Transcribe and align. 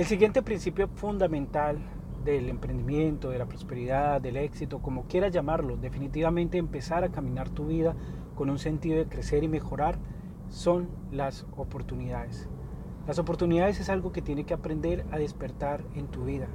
El 0.00 0.06
siguiente 0.06 0.40
principio 0.40 0.88
fundamental 0.88 1.76
del 2.24 2.48
emprendimiento, 2.48 3.28
de 3.28 3.38
la 3.38 3.44
prosperidad, 3.44 4.18
del 4.18 4.38
éxito, 4.38 4.80
como 4.80 5.04
quieras 5.04 5.30
llamarlo, 5.30 5.76
definitivamente 5.76 6.56
empezar 6.56 7.04
a 7.04 7.10
caminar 7.10 7.50
tu 7.50 7.66
vida 7.66 7.94
con 8.34 8.48
un 8.48 8.58
sentido 8.58 8.96
de 8.96 9.08
crecer 9.10 9.44
y 9.44 9.48
mejorar, 9.48 9.98
son 10.48 10.88
las 11.12 11.44
oportunidades. 11.54 12.48
Las 13.06 13.18
oportunidades 13.18 13.78
es 13.78 13.90
algo 13.90 14.10
que 14.10 14.22
tiene 14.22 14.44
que 14.44 14.54
aprender 14.54 15.04
a 15.10 15.18
despertar 15.18 15.84
en 15.94 16.06
tu 16.06 16.24
vida. 16.24 16.48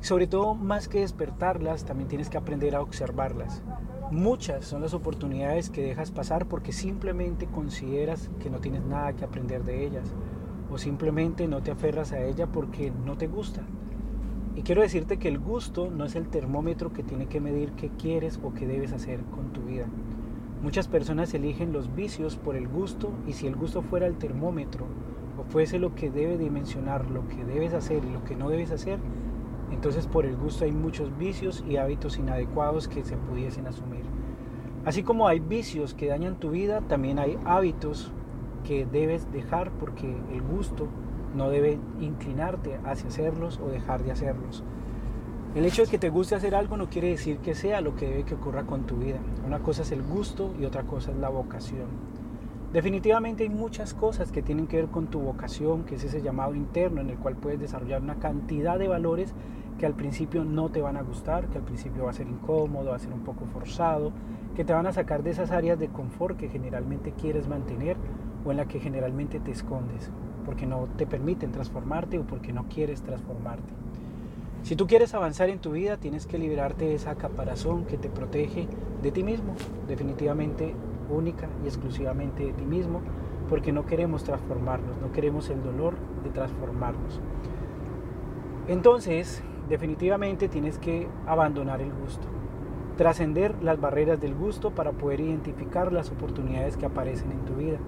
Sobre 0.00 0.26
todo, 0.26 0.54
más 0.54 0.86
que 0.86 1.00
despertarlas, 1.00 1.86
también 1.86 2.08
tienes 2.08 2.28
que 2.28 2.36
aprender 2.36 2.76
a 2.76 2.82
observarlas. 2.82 3.62
Muchas 4.10 4.66
son 4.66 4.82
las 4.82 4.92
oportunidades 4.92 5.70
que 5.70 5.80
dejas 5.80 6.10
pasar 6.10 6.44
porque 6.48 6.72
simplemente 6.72 7.46
consideras 7.46 8.28
que 8.40 8.50
no 8.50 8.60
tienes 8.60 8.84
nada 8.84 9.14
que 9.14 9.24
aprender 9.24 9.64
de 9.64 9.86
ellas 9.86 10.12
o 10.74 10.78
simplemente 10.78 11.46
no 11.46 11.62
te 11.62 11.70
aferras 11.70 12.10
a 12.10 12.20
ella 12.24 12.48
porque 12.48 12.90
no 13.06 13.16
te 13.16 13.28
gusta. 13.28 13.62
Y 14.56 14.62
quiero 14.62 14.82
decirte 14.82 15.18
que 15.18 15.28
el 15.28 15.38
gusto 15.38 15.88
no 15.88 16.04
es 16.04 16.16
el 16.16 16.26
termómetro 16.26 16.92
que 16.92 17.04
tiene 17.04 17.26
que 17.26 17.40
medir 17.40 17.70
qué 17.72 17.90
quieres 17.90 18.40
o 18.42 18.52
qué 18.54 18.66
debes 18.66 18.92
hacer 18.92 19.20
con 19.26 19.52
tu 19.52 19.60
vida. 19.60 19.86
Muchas 20.64 20.88
personas 20.88 21.32
eligen 21.32 21.72
los 21.72 21.94
vicios 21.94 22.34
por 22.34 22.56
el 22.56 22.66
gusto 22.66 23.12
y 23.24 23.34
si 23.34 23.46
el 23.46 23.54
gusto 23.54 23.82
fuera 23.82 24.08
el 24.08 24.16
termómetro 24.16 24.86
o 25.38 25.44
fuese 25.44 25.78
lo 25.78 25.94
que 25.94 26.10
debe 26.10 26.38
dimensionar 26.38 27.08
lo 27.08 27.28
que 27.28 27.44
debes 27.44 27.72
hacer 27.72 28.04
y 28.04 28.10
lo 28.12 28.24
que 28.24 28.34
no 28.34 28.48
debes 28.48 28.72
hacer, 28.72 28.98
entonces 29.70 30.08
por 30.08 30.26
el 30.26 30.36
gusto 30.36 30.64
hay 30.64 30.72
muchos 30.72 31.16
vicios 31.16 31.64
y 31.68 31.76
hábitos 31.76 32.18
inadecuados 32.18 32.88
que 32.88 33.04
se 33.04 33.16
pudiesen 33.16 33.68
asumir. 33.68 34.02
Así 34.84 35.04
como 35.04 35.28
hay 35.28 35.38
vicios 35.38 35.94
que 35.94 36.08
dañan 36.08 36.40
tu 36.40 36.50
vida, 36.50 36.80
también 36.80 37.20
hay 37.20 37.38
hábitos 37.44 38.10
que 38.64 38.86
debes 38.86 39.30
dejar 39.32 39.70
porque 39.72 40.16
el 40.32 40.42
gusto 40.42 40.88
no 41.36 41.50
debe 41.50 41.78
inclinarte 42.00 42.78
hacia 42.84 43.08
hacerlos 43.08 43.60
o 43.64 43.68
dejar 43.68 44.02
de 44.02 44.12
hacerlos. 44.12 44.64
El 45.54 45.64
hecho 45.64 45.82
de 45.82 45.88
que 45.88 45.98
te 45.98 46.10
guste 46.10 46.34
hacer 46.34 46.54
algo 46.54 46.76
no 46.76 46.88
quiere 46.88 47.10
decir 47.10 47.38
que 47.38 47.54
sea 47.54 47.80
lo 47.80 47.94
que 47.94 48.08
debe 48.08 48.24
que 48.24 48.34
ocurra 48.34 48.64
con 48.64 48.86
tu 48.86 48.96
vida. 48.96 49.18
Una 49.46 49.60
cosa 49.60 49.82
es 49.82 49.92
el 49.92 50.02
gusto 50.02 50.52
y 50.58 50.64
otra 50.64 50.82
cosa 50.82 51.12
es 51.12 51.16
la 51.18 51.28
vocación. 51.28 51.86
Definitivamente 52.72 53.44
hay 53.44 53.50
muchas 53.50 53.94
cosas 53.94 54.32
que 54.32 54.42
tienen 54.42 54.66
que 54.66 54.78
ver 54.78 54.88
con 54.88 55.06
tu 55.06 55.20
vocación, 55.20 55.84
que 55.84 55.94
es 55.94 56.02
ese 56.02 56.22
llamado 56.22 56.56
interno 56.56 57.00
en 57.00 57.10
el 57.10 57.18
cual 57.18 57.36
puedes 57.36 57.60
desarrollar 57.60 58.02
una 58.02 58.16
cantidad 58.16 58.80
de 58.80 58.88
valores 58.88 59.32
que 59.78 59.86
al 59.86 59.94
principio 59.94 60.44
no 60.44 60.70
te 60.70 60.80
van 60.80 60.96
a 60.96 61.02
gustar, 61.02 61.46
que 61.50 61.58
al 61.58 61.64
principio 61.64 62.04
va 62.04 62.10
a 62.10 62.14
ser 62.14 62.26
incómodo, 62.26 62.90
va 62.90 62.96
a 62.96 62.98
ser 62.98 63.12
un 63.12 63.20
poco 63.20 63.46
forzado, 63.46 64.10
que 64.56 64.64
te 64.64 64.72
van 64.72 64.88
a 64.88 64.92
sacar 64.92 65.22
de 65.22 65.30
esas 65.30 65.52
áreas 65.52 65.78
de 65.78 65.88
confort 65.88 66.36
que 66.36 66.48
generalmente 66.48 67.12
quieres 67.12 67.46
mantener 67.46 67.96
o 68.44 68.50
en 68.50 68.58
la 68.58 68.66
que 68.66 68.80
generalmente 68.80 69.40
te 69.40 69.50
escondes 69.50 70.10
porque 70.44 70.66
no 70.66 70.88
te 70.96 71.06
permiten 71.06 71.52
transformarte 71.52 72.18
o 72.18 72.22
porque 72.24 72.52
no 72.52 72.66
quieres 72.68 73.02
transformarte. 73.02 73.72
Si 74.62 74.76
tú 74.76 74.86
quieres 74.86 75.14
avanzar 75.14 75.48
en 75.50 75.58
tu 75.58 75.72
vida, 75.72 75.96
tienes 75.96 76.26
que 76.26 76.38
liberarte 76.38 76.86
de 76.86 76.94
esa 76.94 77.14
caparazón 77.16 77.84
que 77.84 77.98
te 77.98 78.08
protege 78.08 78.66
de 79.02 79.10
ti 79.10 79.22
mismo, 79.22 79.54
definitivamente 79.88 80.74
única 81.10 81.48
y 81.62 81.66
exclusivamente 81.66 82.44
de 82.44 82.52
ti 82.52 82.64
mismo, 82.64 83.02
porque 83.48 83.72
no 83.72 83.84
queremos 83.84 84.24
transformarnos, 84.24 84.96
no 85.02 85.12
queremos 85.12 85.50
el 85.50 85.62
dolor 85.62 85.94
de 86.22 86.30
transformarnos. 86.30 87.20
Entonces, 88.68 89.42
definitivamente 89.68 90.48
tienes 90.48 90.78
que 90.78 91.08
abandonar 91.26 91.82
el 91.82 91.92
gusto, 91.92 92.26
trascender 92.96 93.54
las 93.62 93.78
barreras 93.78 94.18
del 94.18 94.34
gusto 94.34 94.70
para 94.70 94.92
poder 94.92 95.20
identificar 95.20 95.92
las 95.92 96.10
oportunidades 96.10 96.78
que 96.78 96.86
aparecen 96.86 97.32
en 97.32 97.44
tu 97.44 97.56
vida 97.56 97.78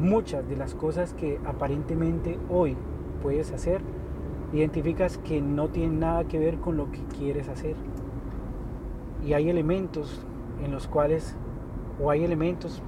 muchas 0.00 0.48
de 0.48 0.56
las 0.56 0.74
cosas 0.74 1.14
que 1.14 1.38
aparentemente 1.44 2.38
hoy 2.48 2.76
puedes 3.22 3.52
hacer, 3.52 3.82
identificas 4.52 5.18
que 5.18 5.40
no 5.40 5.68
tienen 5.68 6.00
nada 6.00 6.24
que 6.24 6.38
ver 6.38 6.58
con 6.58 6.76
lo 6.76 6.90
que 6.90 7.00
quieres 7.18 7.48
hacer. 7.48 7.76
Y 9.24 9.34
hay 9.34 9.50
elementos 9.50 10.24
en 10.64 10.72
los 10.72 10.88
cuales, 10.88 11.36
o 12.02 12.10
hay 12.10 12.24
elementos, 12.24 12.82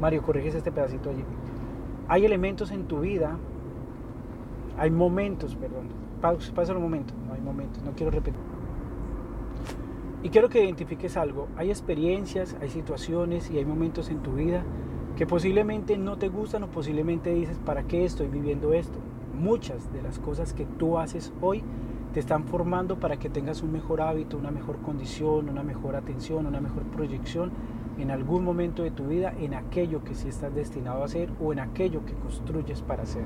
Mario, 0.00 0.22
corriges 0.22 0.54
este 0.54 0.70
pedacito 0.70 1.10
allí. 1.10 1.24
Hay 2.08 2.24
elementos 2.24 2.70
en 2.70 2.84
tu 2.84 3.00
vida, 3.00 3.38
hay 4.78 4.90
momentos, 4.90 5.56
perdón, 5.56 5.88
pasa 6.20 6.74
un 6.74 6.82
momento, 6.82 7.14
no 7.26 7.34
hay 7.34 7.40
momentos, 7.40 7.82
no 7.82 7.92
quiero 7.92 8.10
repetir. 8.10 8.40
Y 10.22 10.28
quiero 10.28 10.48
que 10.48 10.62
identifiques 10.62 11.16
algo, 11.16 11.48
hay 11.56 11.70
experiencias, 11.70 12.56
hay 12.60 12.68
situaciones 12.68 13.50
y 13.50 13.58
hay 13.58 13.64
momentos 13.64 14.08
en 14.08 14.18
tu 14.18 14.34
vida 14.34 14.62
que 15.16 15.26
posiblemente 15.26 15.98
no 15.98 16.16
te 16.16 16.28
gustan 16.28 16.64
o 16.64 16.68
posiblemente 16.68 17.32
dices, 17.34 17.58
¿para 17.58 17.84
qué 17.84 18.04
estoy 18.04 18.28
viviendo 18.28 18.72
esto? 18.72 18.98
Muchas 19.34 19.92
de 19.92 20.02
las 20.02 20.18
cosas 20.18 20.52
que 20.52 20.64
tú 20.64 20.98
haces 20.98 21.32
hoy 21.40 21.62
te 22.12 22.20
están 22.20 22.44
formando 22.44 22.98
para 22.98 23.18
que 23.18 23.30
tengas 23.30 23.62
un 23.62 23.72
mejor 23.72 24.00
hábito, 24.00 24.36
una 24.36 24.50
mejor 24.50 24.78
condición, 24.78 25.48
una 25.48 25.62
mejor 25.62 25.96
atención, 25.96 26.46
una 26.46 26.60
mejor 26.60 26.82
proyección 26.84 27.50
en 27.98 28.10
algún 28.10 28.44
momento 28.44 28.82
de 28.82 28.90
tu 28.90 29.06
vida 29.06 29.34
en 29.38 29.54
aquello 29.54 30.02
que 30.02 30.14
sí 30.14 30.28
estás 30.28 30.54
destinado 30.54 31.02
a 31.02 31.06
hacer 31.06 31.30
o 31.40 31.52
en 31.52 31.60
aquello 31.60 32.04
que 32.04 32.14
construyes 32.14 32.82
para 32.82 33.02
hacer. 33.02 33.24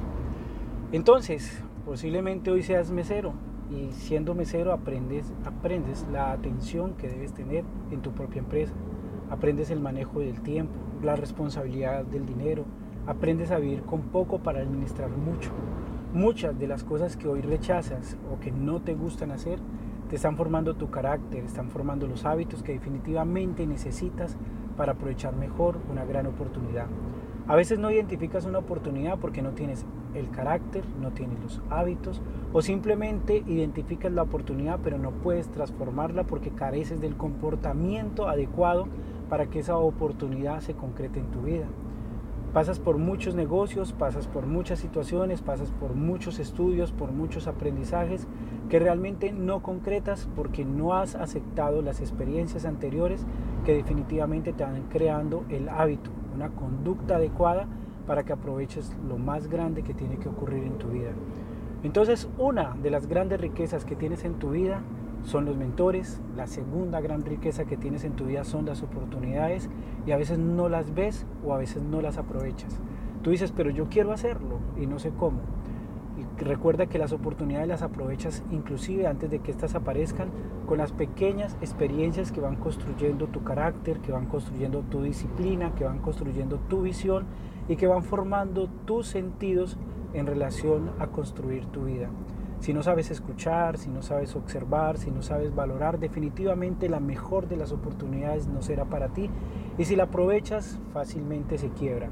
Entonces, 0.92 1.62
posiblemente 1.84 2.50
hoy 2.50 2.62
seas 2.62 2.90
mesero 2.90 3.32
y 3.70 3.92
siendo 3.92 4.34
mesero 4.34 4.72
aprendes, 4.72 5.32
aprendes 5.44 6.06
la 6.12 6.32
atención 6.32 6.94
que 6.94 7.08
debes 7.08 7.32
tener 7.32 7.64
en 7.90 8.00
tu 8.02 8.12
propia 8.12 8.38
empresa, 8.38 8.72
aprendes 9.30 9.70
el 9.70 9.80
manejo 9.80 10.20
del 10.20 10.40
tiempo, 10.40 10.74
la 11.02 11.16
responsabilidad 11.16 12.04
del 12.04 12.26
dinero, 12.26 12.64
aprendes 13.06 13.50
a 13.50 13.58
vivir 13.58 13.82
con 13.82 14.02
poco 14.02 14.38
para 14.38 14.60
administrar 14.60 15.10
mucho. 15.10 15.50
Muchas 16.12 16.58
de 16.58 16.66
las 16.66 16.84
cosas 16.84 17.16
que 17.16 17.28
hoy 17.28 17.40
rechazas 17.40 18.16
o 18.32 18.40
que 18.40 18.50
no 18.50 18.80
te 18.80 18.94
gustan 18.94 19.30
hacer, 19.30 19.58
te 20.08 20.16
están 20.16 20.36
formando 20.36 20.74
tu 20.74 20.90
carácter, 20.90 21.44
están 21.44 21.70
formando 21.70 22.06
los 22.06 22.24
hábitos 22.24 22.62
que 22.62 22.72
definitivamente 22.72 23.66
necesitas 23.66 24.36
para 24.76 24.92
aprovechar 24.92 25.34
mejor 25.36 25.78
una 25.90 26.04
gran 26.04 26.26
oportunidad. 26.26 26.86
A 27.48 27.54
veces 27.54 27.78
no 27.78 27.90
identificas 27.90 28.44
una 28.44 28.58
oportunidad 28.58 29.18
porque 29.18 29.42
no 29.42 29.50
tienes 29.50 29.86
el 30.14 30.30
carácter, 30.30 30.84
no 31.00 31.12
tienes 31.12 31.38
los 31.40 31.62
hábitos 31.70 32.20
o 32.52 32.62
simplemente 32.62 33.44
identificas 33.46 34.10
la 34.12 34.22
oportunidad 34.22 34.80
pero 34.82 34.98
no 34.98 35.10
puedes 35.10 35.48
transformarla 35.48 36.24
porque 36.24 36.50
careces 36.50 37.00
del 37.00 37.16
comportamiento 37.16 38.28
adecuado 38.28 38.88
para 39.28 39.46
que 39.46 39.60
esa 39.60 39.76
oportunidad 39.76 40.60
se 40.60 40.74
concrete 40.74 41.20
en 41.20 41.30
tu 41.30 41.42
vida. 41.42 41.66
Pasas 42.52 42.78
por 42.78 42.96
muchos 42.96 43.34
negocios, 43.34 43.92
pasas 43.92 44.26
por 44.26 44.46
muchas 44.46 44.78
situaciones, 44.78 45.42
pasas 45.42 45.70
por 45.72 45.94
muchos 45.94 46.38
estudios, 46.38 46.90
por 46.90 47.12
muchos 47.12 47.48
aprendizajes 47.48 48.26
que 48.70 48.78
realmente 48.78 49.32
no 49.32 49.62
concretas 49.62 50.28
porque 50.34 50.64
no 50.64 50.94
has 50.94 51.16
aceptado 51.16 51.82
las 51.82 52.00
experiencias 52.00 52.64
anteriores 52.64 53.26
que 53.66 53.74
definitivamente 53.74 54.52
te 54.52 54.64
van 54.64 54.84
creando 54.88 55.44
el 55.50 55.68
hábito, 55.68 56.10
una 56.34 56.48
conducta 56.48 57.16
adecuada 57.16 57.66
para 58.06 58.24
que 58.24 58.32
aproveches 58.32 58.96
lo 59.06 59.18
más 59.18 59.48
grande 59.48 59.82
que 59.82 59.92
tiene 59.92 60.16
que 60.16 60.28
ocurrir 60.28 60.64
en 60.64 60.78
tu 60.78 60.88
vida. 60.88 61.10
Entonces, 61.82 62.28
una 62.38 62.74
de 62.82 62.90
las 62.90 63.06
grandes 63.06 63.40
riquezas 63.40 63.84
que 63.84 63.96
tienes 63.96 64.24
en 64.24 64.34
tu 64.34 64.50
vida 64.50 64.80
son 65.26 65.44
los 65.44 65.56
mentores, 65.56 66.20
la 66.36 66.46
segunda 66.46 67.00
gran 67.00 67.24
riqueza 67.24 67.64
que 67.64 67.76
tienes 67.76 68.04
en 68.04 68.12
tu 68.12 68.26
vida 68.26 68.44
son 68.44 68.64
las 68.64 68.84
oportunidades 68.84 69.68
y 70.06 70.12
a 70.12 70.16
veces 70.16 70.38
no 70.38 70.68
las 70.68 70.94
ves 70.94 71.26
o 71.44 71.52
a 71.52 71.58
veces 71.58 71.82
no 71.82 72.00
las 72.00 72.16
aprovechas. 72.16 72.78
Tú 73.22 73.30
dices, 73.30 73.52
pero 73.52 73.70
yo 73.70 73.88
quiero 73.88 74.12
hacerlo 74.12 74.60
y 74.80 74.86
no 74.86 75.00
sé 75.00 75.10
cómo. 75.10 75.40
Y 76.16 76.44
recuerda 76.44 76.86
que 76.86 76.98
las 76.98 77.12
oportunidades 77.12 77.66
las 77.66 77.82
aprovechas 77.82 78.44
inclusive 78.52 79.08
antes 79.08 79.28
de 79.28 79.40
que 79.40 79.50
éstas 79.50 79.74
aparezcan 79.74 80.28
con 80.64 80.78
las 80.78 80.92
pequeñas 80.92 81.56
experiencias 81.60 82.30
que 82.30 82.40
van 82.40 82.54
construyendo 82.54 83.26
tu 83.26 83.42
carácter, 83.42 83.98
que 83.98 84.12
van 84.12 84.26
construyendo 84.26 84.82
tu 84.82 85.02
disciplina, 85.02 85.74
que 85.74 85.84
van 85.84 85.98
construyendo 85.98 86.58
tu 86.68 86.82
visión 86.82 87.24
y 87.68 87.74
que 87.74 87.88
van 87.88 88.04
formando 88.04 88.68
tus 88.84 89.08
sentidos 89.08 89.76
en 90.14 90.28
relación 90.28 90.90
a 91.00 91.08
construir 91.08 91.66
tu 91.66 91.86
vida. 91.86 92.10
Si 92.60 92.72
no 92.72 92.82
sabes 92.82 93.10
escuchar, 93.10 93.78
si 93.78 93.90
no 93.90 94.02
sabes 94.02 94.34
observar, 94.34 94.98
si 94.98 95.10
no 95.10 95.22
sabes 95.22 95.54
valorar, 95.54 95.98
definitivamente 95.98 96.88
la 96.88 97.00
mejor 97.00 97.48
de 97.48 97.56
las 97.56 97.72
oportunidades 97.72 98.48
no 98.48 98.62
será 98.62 98.84
para 98.86 99.08
ti 99.08 99.30
y 99.78 99.84
si 99.84 99.94
la 99.94 100.04
aprovechas 100.04 100.78
fácilmente 100.92 101.58
se 101.58 101.68
quiebra. 101.68 102.08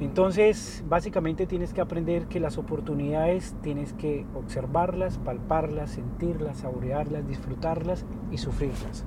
Entonces, 0.00 0.84
básicamente 0.88 1.46
tienes 1.46 1.74
que 1.74 1.80
aprender 1.80 2.26
que 2.26 2.38
las 2.38 2.56
oportunidades 2.56 3.56
tienes 3.62 3.92
que 3.94 4.26
observarlas, 4.36 5.18
palparlas, 5.18 5.90
sentirlas, 5.90 6.58
saborearlas, 6.58 7.26
disfrutarlas 7.26 8.06
y 8.30 8.38
sufrirlas. 8.38 9.04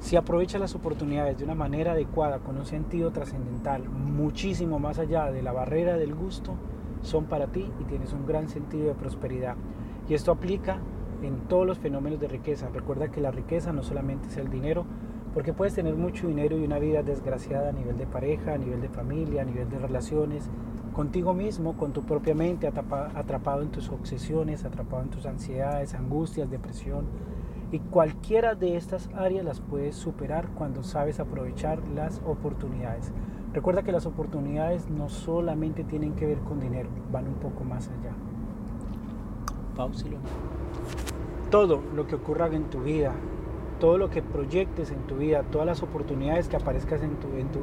Si 0.00 0.16
aprovechas 0.16 0.60
las 0.60 0.74
oportunidades 0.74 1.36
de 1.36 1.44
una 1.44 1.54
manera 1.54 1.92
adecuada, 1.92 2.38
con 2.38 2.56
un 2.56 2.64
sentido 2.64 3.10
trascendental, 3.10 3.86
muchísimo 3.90 4.78
más 4.78 4.98
allá 4.98 5.30
de 5.30 5.42
la 5.42 5.52
barrera 5.52 5.98
del 5.98 6.14
gusto, 6.14 6.54
son 7.02 7.26
para 7.26 7.48
ti 7.48 7.70
y 7.80 7.84
tienes 7.84 8.12
un 8.12 8.26
gran 8.26 8.48
sentido 8.48 8.86
de 8.88 8.94
prosperidad. 8.94 9.56
Y 10.08 10.14
esto 10.14 10.32
aplica 10.32 10.80
en 11.22 11.40
todos 11.48 11.66
los 11.66 11.78
fenómenos 11.78 12.20
de 12.20 12.28
riqueza. 12.28 12.68
Recuerda 12.72 13.08
que 13.08 13.20
la 13.20 13.30
riqueza 13.30 13.72
no 13.72 13.82
solamente 13.82 14.28
es 14.28 14.36
el 14.36 14.50
dinero, 14.50 14.84
porque 15.34 15.52
puedes 15.52 15.74
tener 15.74 15.94
mucho 15.94 16.26
dinero 16.26 16.58
y 16.58 16.64
una 16.64 16.78
vida 16.78 17.02
desgraciada 17.02 17.68
a 17.68 17.72
nivel 17.72 17.98
de 17.98 18.06
pareja, 18.06 18.54
a 18.54 18.58
nivel 18.58 18.80
de 18.80 18.88
familia, 18.88 19.42
a 19.42 19.44
nivel 19.44 19.68
de 19.68 19.78
relaciones, 19.78 20.50
contigo 20.92 21.34
mismo, 21.34 21.76
con 21.76 21.92
tu 21.92 22.02
propia 22.02 22.34
mente, 22.34 22.66
atrapado 22.66 23.62
en 23.62 23.70
tus 23.70 23.88
obsesiones, 23.90 24.64
atrapado 24.64 25.02
en 25.02 25.10
tus 25.10 25.26
ansiedades, 25.26 25.94
angustias, 25.94 26.50
depresión. 26.50 27.06
Y 27.70 27.80
cualquiera 27.80 28.54
de 28.54 28.76
estas 28.76 29.10
áreas 29.14 29.44
las 29.44 29.60
puedes 29.60 29.94
superar 29.94 30.48
cuando 30.56 30.82
sabes 30.82 31.20
aprovechar 31.20 31.86
las 31.94 32.20
oportunidades. 32.26 33.12
Recuerda 33.52 33.82
que 33.82 33.92
las 33.92 34.04
oportunidades 34.04 34.90
no 34.90 35.08
solamente 35.08 35.82
tienen 35.82 36.14
que 36.14 36.26
ver 36.26 36.38
con 36.40 36.60
dinero, 36.60 36.88
van 37.10 37.26
un 37.26 37.34
poco 37.34 37.64
más 37.64 37.88
allá. 37.88 38.12
Pausilo. 39.74 40.18
Todo 41.50 41.80
lo 41.94 42.06
que 42.06 42.16
ocurra 42.16 42.48
en 42.48 42.64
tu 42.64 42.82
vida, 42.82 43.12
todo 43.80 43.96
lo 43.96 44.10
que 44.10 44.22
proyectes 44.22 44.90
en 44.90 45.06
tu 45.06 45.16
vida, 45.16 45.44
todas 45.44 45.66
las 45.66 45.82
oportunidades 45.82 46.48
que 46.48 46.56
aparezcan 46.56 47.02
en 47.02 47.16
tu, 47.16 47.28
en 47.28 47.48
tu 47.48 47.60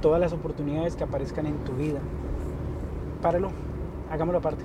todas 0.00 0.20
las 0.20 0.32
oportunidades 0.32 0.96
que 0.96 1.04
aparezcan 1.04 1.46
en 1.46 1.56
tu 1.64 1.72
vida, 1.72 2.00
páralo, 3.22 3.50
hagámoslo 4.10 4.38
aparte. 4.38 4.64